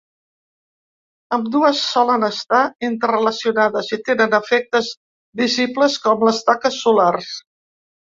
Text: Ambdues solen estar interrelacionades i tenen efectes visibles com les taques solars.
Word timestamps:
Ambdues 1.37 1.81
solen 1.89 2.25
estar 2.29 2.63
interrelacionades 2.89 3.93
i 3.99 4.03
tenen 4.11 4.37
efectes 4.41 4.93
visibles 5.45 6.03
com 6.09 6.29
les 6.33 6.45
taques 6.53 6.85
solars. 6.85 7.35